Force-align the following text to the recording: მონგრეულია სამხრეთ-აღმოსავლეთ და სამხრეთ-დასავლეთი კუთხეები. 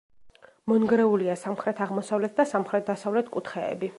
მონგრეულია 0.71 1.35
სამხრეთ-აღმოსავლეთ 1.41 2.35
და 2.41 2.47
სამხრეთ-დასავლეთი 2.55 3.35
კუთხეები. 3.39 3.89